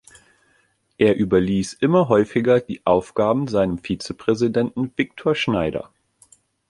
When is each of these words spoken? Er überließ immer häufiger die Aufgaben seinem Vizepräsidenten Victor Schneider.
Er 0.97 1.15
überließ 1.17 1.73
immer 1.73 2.09
häufiger 2.09 2.59
die 2.59 2.83
Aufgaben 2.87 3.47
seinem 3.47 3.77
Vizepräsidenten 3.77 4.91
Victor 4.97 5.35
Schneider. 5.35 5.91